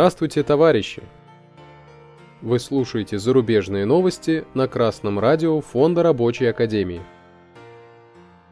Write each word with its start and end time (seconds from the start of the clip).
Здравствуйте, 0.00 0.42
товарищи! 0.42 1.02
Вы 2.40 2.58
слушаете 2.58 3.18
зарубежные 3.18 3.84
новости 3.84 4.46
на 4.54 4.66
Красном 4.66 5.18
радио 5.18 5.60
Фонда 5.60 6.02
Рабочей 6.02 6.46
Академии. 6.46 7.02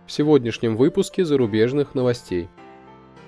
В 0.07 0.13
сегодняшнем 0.13 0.77
выпуске 0.77 1.25
зарубежных 1.25 1.95
новостей. 1.95 2.51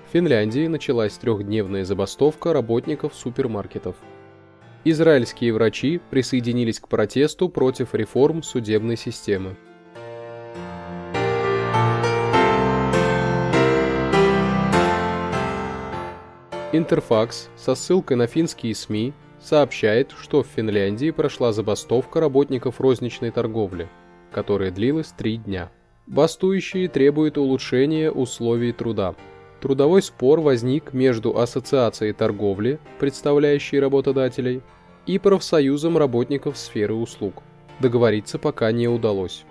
В 0.07 0.13
Финляндии 0.13 0.67
началась 0.67 1.13
трехдневная 1.13 1.83
забастовка 1.83 2.53
работников 2.53 3.15
супермаркетов. 3.15 3.95
Израильские 4.83 5.51
врачи 5.51 5.99
присоединились 6.11 6.79
к 6.79 6.87
протесту 6.87 7.49
против 7.49 7.95
реформ 7.95 8.43
судебной 8.43 8.97
системы. 8.97 9.57
Интерфакс 16.73 17.49
со 17.57 17.75
ссылкой 17.75 18.15
на 18.15 18.27
финские 18.27 18.73
СМИ 18.73 19.13
сообщает, 19.41 20.11
что 20.17 20.41
в 20.41 20.47
Финляндии 20.47 21.11
прошла 21.11 21.51
забастовка 21.51 22.21
работников 22.21 22.79
розничной 22.79 23.31
торговли, 23.31 23.89
которая 24.31 24.71
длилась 24.71 25.13
три 25.17 25.35
дня. 25.35 25.69
Бастующие 26.07 26.87
требуют 26.87 27.37
улучшения 27.37 28.09
условий 28.09 28.71
труда. 28.71 29.15
Трудовой 29.59 30.01
спор 30.01 30.39
возник 30.39 30.93
между 30.93 31.37
Ассоциацией 31.37 32.13
торговли, 32.13 32.79
представляющей 32.99 33.79
работодателей, 33.79 34.61
и 35.05 35.19
профсоюзом 35.19 35.97
работников 35.97 36.57
сферы 36.57 36.93
услуг. 36.93 37.43
Договориться 37.79 38.39
пока 38.39 38.71
не 38.71 38.87
удалось. 38.87 39.43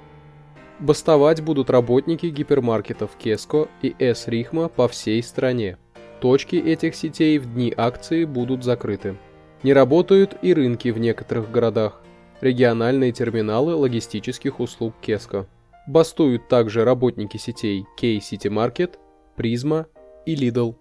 Бастовать 0.79 1.43
будут 1.43 1.69
работники 1.69 2.27
гипермаркетов 2.27 3.11
Кеско 3.19 3.69
и 3.83 3.95
С-Рихма 3.99 4.69
по 4.69 4.89
всей 4.89 5.23
стране. 5.23 5.77
Точки 6.21 6.57
этих 6.57 6.95
сетей 6.95 7.39
в 7.39 7.55
дни 7.55 7.73
акции 7.75 8.25
будут 8.25 8.63
закрыты. 8.63 9.17
Не 9.63 9.73
работают 9.73 10.37
и 10.43 10.53
рынки 10.53 10.89
в 10.91 10.99
некоторых 10.99 11.51
городах, 11.51 12.03
региональные 12.43 13.13
терминалы 13.13 13.75
логистических 13.75 14.61
услуг 14.61 14.95
Кеско. 15.01 15.47
Бастуют 15.87 16.49
также 16.49 16.85
работники 16.85 17.39
сетей 17.39 17.87
K-City 17.99 18.51
Market, 18.51 18.99
Призма 19.37 19.87
и 20.27 20.35
Lidl. 20.35 20.77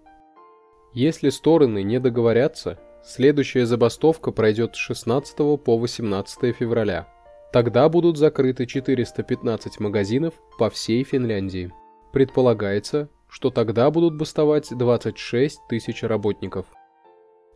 Если 0.92 1.30
стороны 1.30 1.82
не 1.82 1.98
договорятся, 2.00 2.78
следующая 3.02 3.64
забастовка 3.64 4.32
пройдет 4.32 4.74
с 4.74 4.78
16 4.78 5.36
по 5.62 5.78
18 5.78 6.54
февраля. 6.54 7.08
Тогда 7.52 7.88
будут 7.88 8.18
закрыты 8.18 8.66
415 8.66 9.80
магазинов 9.80 10.34
по 10.58 10.68
всей 10.68 11.02
Финляндии. 11.02 11.72
Предполагается, 12.12 13.08
что 13.30 13.50
тогда 13.50 13.90
будут 13.90 14.16
бастовать 14.16 14.68
26 14.70 15.60
тысяч 15.68 16.02
работников. 16.02 16.66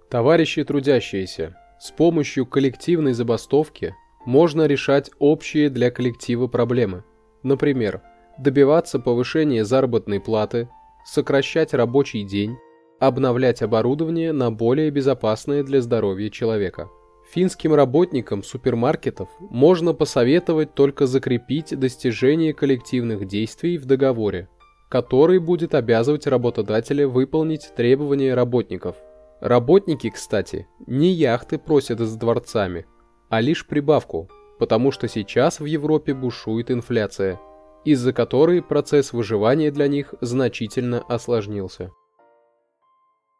Товарищи 0.09 0.63
трудящиеся, 0.63 1.57
с 1.81 1.91
помощью 1.91 2.47
коллективной 2.47 3.13
забастовки 3.13 3.95
можно 4.25 4.67
решать 4.67 5.11
общие 5.19 5.69
для 5.69 5.91
коллектива 5.91 6.47
проблемы. 6.47 7.05
Например, 7.43 8.01
добиваться 8.39 8.99
повышения 8.99 9.65
заработной 9.65 10.21
платы, 10.21 10.69
сокращать 11.05 11.75
рабочий 11.75 12.23
день, 12.23 12.57
обновлять 13.01 13.61
оборудование 13.61 14.33
на 14.33 14.51
более 14.51 14.91
безопасное 14.91 15.63
для 15.63 15.83
здоровья 15.83 16.31
человека. 16.31 16.89
Финским 17.33 17.75
работникам 17.75 18.43
супермаркетов 18.43 19.29
можно 19.41 19.93
посоветовать 19.93 20.75
только 20.75 21.07
закрепить 21.07 21.79
достижение 21.79 22.55
коллективных 22.55 23.27
действий 23.27 23.79
в 23.79 23.87
договоре, 23.87 24.49
который 24.95 25.41
будет 25.41 25.75
обязывать 25.75 26.29
работодателя 26.29 27.09
выполнить 27.09 27.73
требования 27.75 28.33
работников. 28.33 28.95
Работники, 29.41 30.09
кстати, 30.09 30.69
не 30.87 31.09
яхты 31.09 31.59
просят 31.59 31.99
с 31.99 32.15
дворцами, 32.15 32.87
а 33.29 33.41
лишь 33.41 33.67
прибавку, 33.67 34.31
потому 34.61 34.93
что 34.93 35.09
сейчас 35.09 35.59
в 35.59 35.65
Европе 35.65 36.15
бушует 36.15 36.71
инфляция, 36.71 37.41
из-за 37.85 38.13
которой 38.13 38.63
процесс 38.63 39.13
выживания 39.13 39.73
для 39.73 39.89
них 39.89 40.15
значительно 40.21 41.01
осложнился. 41.09 41.91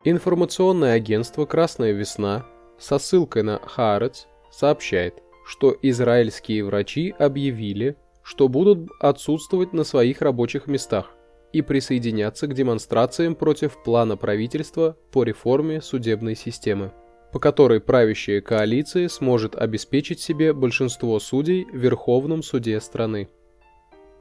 Информационное 0.03 0.95
агентство 0.95 1.47
«Красная 1.47 1.93
весна» 1.93 2.45
со 2.81 2.99
ссылкой 2.99 3.45
на 3.45 3.61
Хаарец 3.61 4.27
сообщает, 4.51 5.23
что 5.47 5.77
израильские 5.83 6.65
врачи 6.65 7.15
объявили, 7.17 7.97
что 8.25 8.49
будут 8.49 8.91
отсутствовать 8.99 9.73
на 9.73 9.85
своих 9.85 10.21
рабочих 10.21 10.67
местах– 10.67 11.13
и 11.55 11.63
присоединяться 11.63 12.49
к 12.49 12.55
демонстрациям 12.55 13.37
против 13.37 13.81
плана 13.85 14.17
правительства 14.17 14.97
по 15.13 15.23
реформе 15.23 15.81
судебной 15.81 16.35
системы, 16.35 16.91
по 17.33 17.39
которой 17.39 17.81
правящая 17.81 18.41
коалиция 18.41 19.09
сможет 19.09 19.55
обеспечить 19.55 20.19
себе 20.19 20.53
большинство 20.53 21.19
судей 21.21 21.65
в 21.67 21.77
Верховном 21.77 22.43
суде 22.43 22.81
страны. 22.81 23.29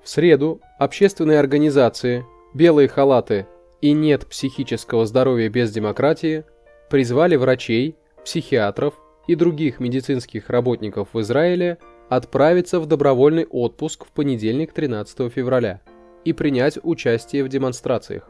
В 0.03 0.09
среду 0.09 0.61
общественные 0.77 1.39
организации 1.39 2.23
«Белые 2.53 2.87
халаты» 2.87 3.47
и 3.81 3.93
«Нет 3.93 4.27
психического 4.27 5.07
здоровья 5.07 5.49
без 5.49 5.71
демократии» 5.71 6.43
призвали 6.91 7.35
врачей, 7.35 7.95
психиатров 8.23 8.93
и 9.25 9.33
других 9.33 9.79
медицинских 9.79 10.51
работников 10.51 11.09
в 11.13 11.21
Израиле 11.21 11.79
отправиться 12.09 12.79
в 12.79 12.85
добровольный 12.85 13.45
отпуск 13.45 14.05
в 14.05 14.11
понедельник 14.11 14.71
13 14.71 15.33
февраля– 15.33 15.81
и 16.25 16.33
принять 16.33 16.79
участие 16.83 17.43
в 17.43 17.49
демонстрациях. 17.49 18.29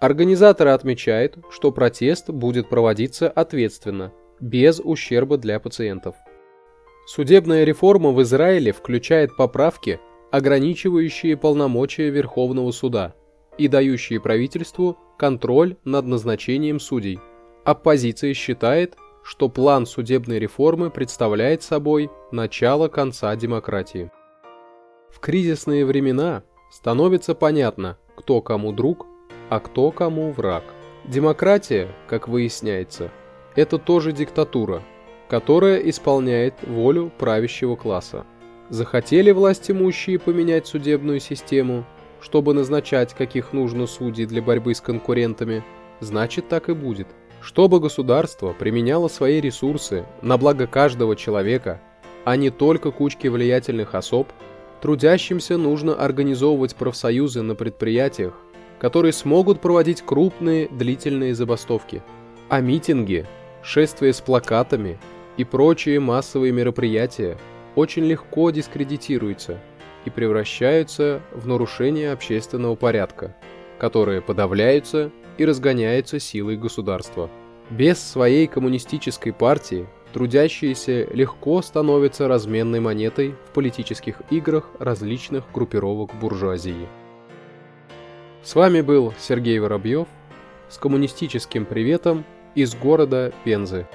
Организаторы 0.00 0.70
отмечают, 0.70 1.38
что 1.50 1.72
протест 1.72 2.30
будет 2.30 2.68
проводиться 2.68 3.28
ответственно, 3.28 4.12
без 4.40 4.80
ущерба 4.80 5.38
для 5.38 5.58
пациентов. 5.58 6.14
Судебная 7.06 7.64
реформа 7.64 8.10
в 8.10 8.22
Израиле 8.22 8.72
включает 8.72 9.36
поправки, 9.36 9.98
ограничивающие 10.30 11.36
полномочия 11.36 12.10
Верховного 12.10 12.70
суда 12.70 13.14
и 13.56 13.66
дающие 13.66 14.20
правительству 14.20 14.96
контроль 15.18 15.76
над 15.84 16.06
назначением 16.06 16.78
судей. 16.78 17.18
Оппозиция 17.64 18.34
считает, 18.34 18.94
что 19.24 19.48
план 19.48 19.84
судебной 19.84 20.38
реформы 20.38 20.90
представляет 20.90 21.62
собой 21.62 22.10
начало 22.30 22.88
конца 22.88 23.34
демократии. 23.36 24.10
В 25.10 25.18
кризисные 25.18 25.84
времена 25.84 26.44
становится 26.70 27.34
понятно, 27.34 27.96
кто 28.16 28.40
кому 28.40 28.72
друг, 28.72 29.06
а 29.48 29.60
кто 29.60 29.90
кому 29.90 30.32
враг. 30.32 30.64
Демократия, 31.04 31.88
как 32.06 32.28
выясняется, 32.28 33.10
это 33.54 33.78
тоже 33.78 34.12
диктатура, 34.12 34.82
которая 35.28 35.78
исполняет 35.78 36.54
волю 36.66 37.10
правящего 37.18 37.76
класса. 37.76 38.26
Захотели 38.68 39.30
власть 39.30 39.70
имущие 39.70 40.18
поменять 40.18 40.66
судебную 40.66 41.20
систему, 41.20 41.84
чтобы 42.20 42.52
назначать 42.52 43.14
каких 43.14 43.52
нужно 43.52 43.86
судей 43.86 44.26
для 44.26 44.42
борьбы 44.42 44.74
с 44.74 44.80
конкурентами, 44.80 45.64
значит 46.00 46.48
так 46.48 46.68
и 46.68 46.74
будет. 46.74 47.08
Чтобы 47.40 47.80
государство 47.80 48.52
применяло 48.52 49.08
свои 49.08 49.40
ресурсы 49.40 50.04
на 50.22 50.36
благо 50.36 50.66
каждого 50.66 51.16
человека, 51.16 51.80
а 52.24 52.36
не 52.36 52.50
только 52.50 52.90
кучки 52.90 53.28
влиятельных 53.28 53.94
особ– 53.94 54.28
Трудящимся 54.80 55.56
нужно 55.56 55.94
организовывать 55.94 56.76
профсоюзы 56.76 57.42
на 57.42 57.54
предприятиях, 57.54 58.34
которые 58.78 59.12
смогут 59.12 59.60
проводить 59.60 60.02
крупные 60.02 60.68
длительные 60.68 61.34
забастовки. 61.34 62.02
А 62.48 62.60
митинги, 62.60 63.26
шествия 63.62 64.12
с 64.12 64.20
плакатами 64.20 64.98
и 65.36 65.44
прочие 65.44 65.98
массовые 65.98 66.52
мероприятия 66.52 67.36
очень 67.74 68.04
легко 68.04 68.50
дискредитируются 68.50 69.58
и 70.04 70.10
превращаются 70.10 71.22
в 71.32 71.46
нарушение 71.48 72.12
общественного 72.12 72.76
порядка, 72.76 73.36
которые 73.78 74.20
подавляются 74.20 75.10
и 75.38 75.44
разгоняются 75.44 76.20
силой 76.20 76.56
государства. 76.56 77.28
Без 77.70 77.98
своей 77.98 78.46
коммунистической 78.46 79.32
партии 79.32 79.86
трудящиеся 80.18 81.06
легко 81.12 81.62
становятся 81.62 82.26
разменной 82.26 82.80
монетой 82.80 83.36
в 83.46 83.52
политических 83.52 84.20
играх 84.30 84.68
различных 84.80 85.44
группировок 85.54 86.10
буржуазии. 86.20 86.88
С 88.42 88.56
вами 88.56 88.80
был 88.80 89.14
Сергей 89.20 89.60
Воробьев 89.60 90.08
с 90.68 90.76
коммунистическим 90.78 91.64
приветом 91.64 92.24
из 92.56 92.74
города 92.74 93.32
Пензы. 93.44 93.86